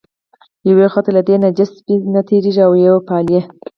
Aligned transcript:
یو 0.67 0.77
خو 0.93 0.99
ته 1.05 1.11
له 1.15 1.21
دې 1.27 1.35
نجس 1.43 1.69
سپي 1.77 1.95
نه 2.13 2.21
تېرېږې 2.27 2.61
او 2.67 2.73
یې 2.83 2.91
پالې. 3.07 3.39